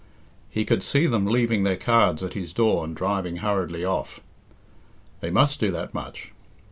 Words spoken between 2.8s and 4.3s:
and driving hurriedly off.